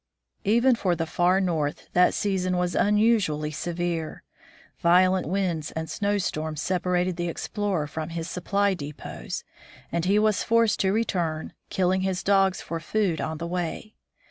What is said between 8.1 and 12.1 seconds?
supply depots, and he was forced to return, kill ing